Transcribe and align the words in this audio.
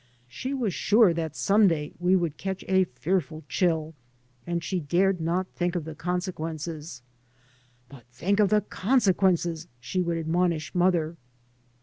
She 0.27 0.51
was 0.55 0.73
sure 0.73 1.13
that 1.13 1.35
some 1.35 1.67
day 1.67 1.93
we 1.99 2.15
would 2.15 2.35
catch 2.35 2.65
a 2.67 2.85
fearful 2.85 3.43
chJlI, 3.47 3.93
and 4.47 4.63
she 4.63 4.79
dared 4.79 5.21
not 5.21 5.45
think 5.49 5.75
of 5.75 5.83
the 5.85 5.93
consequences." 5.93 7.03
But 7.87 8.07
think 8.11 8.39
of 8.39 8.49
the 8.49 8.61
consequences 8.61 9.65
I" 9.67 9.77
she 9.79 10.01
would 10.01 10.17
admonish 10.17 10.73
mother. 10.73 11.17